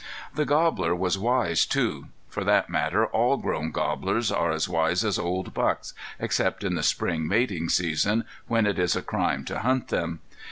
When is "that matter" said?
2.43-3.05